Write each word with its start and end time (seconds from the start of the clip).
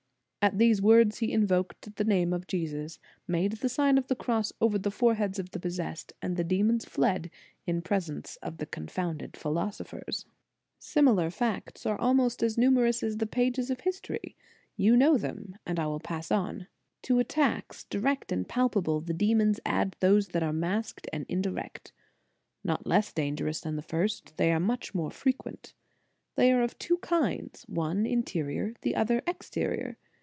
At 0.43 0.57
these 0.57 0.81
words 0.81 1.19
he 1.19 1.31
invoked 1.31 1.97
the 1.97 2.03
name 2.03 2.33
of 2.33 2.47
Jesus, 2.47 2.97
made 3.27 3.51
the 3.51 3.67
Sioqi 3.67 3.99
of 3.99 4.07
the 4.07 4.15
Cross 4.15 4.53
over 4.59 4.79
the 4.79 4.89
foreheads 4.89 5.37
of 5.37 5.49
o 5.49 5.49
the 5.51 5.59
possessed, 5.59 6.13
and 6.19 6.35
the 6.35 6.43
demons 6.43 6.83
fled, 6.83 7.29
in 7.67 7.83
pre 7.83 7.99
sence 7.99 8.37
of 8.37 8.57
the 8.57 8.65
confounded 8.65 9.37
philosophers.* 9.37 10.25
Similar 10.79 11.29
facts 11.29 11.85
are 11.85 12.01
almost 12.01 12.41
as 12.41 12.57
numerous 12.57 13.03
as 13.03 13.17
the 13.17 13.27
pages 13.27 13.69
of 13.69 13.81
history. 13.81 14.35
You 14.75 14.97
know 14.97 15.15
them, 15.15 15.59
and 15.63 15.79
I 15.79 15.85
will 15.85 15.99
pass 15.99 16.31
on. 16.31 16.65
To 17.03 17.19
attacks, 17.19 17.83
direct 17.83 18.31
and 18.31 18.49
palpable, 18.49 18.99
the 19.01 19.13
demons 19.13 19.59
add 19.63 19.95
those 19.99 20.29
that 20.29 20.41
are 20.41 20.51
masked 20.51 21.07
and 21.13 21.27
indirect. 21.29 21.93
Not 22.63 22.87
less 22.87 23.13
dangerous 23.13 23.61
than 23.61 23.75
the 23.75 23.83
first, 23.83 24.37
they 24.37 24.51
are 24.51 24.59
much 24.59 24.95
more 24.95 25.11
frequent. 25.11 25.75
They 26.35 26.51
are 26.51 26.63
of 26.63 26.79
two 26.79 26.97
kinds; 26.97 27.61
one, 27.69 28.07
interior; 28.07 28.73
the 28.81 28.95
other, 28.95 29.21
exterior. 29.27 29.97